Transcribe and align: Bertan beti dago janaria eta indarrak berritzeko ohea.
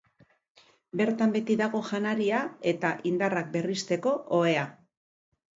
Bertan 1.01 1.35
beti 1.35 1.57
dago 1.59 1.83
janaria 1.89 2.41
eta 2.73 2.93
indarrak 3.13 3.55
berritzeko 3.59 4.15
ohea. 4.39 4.69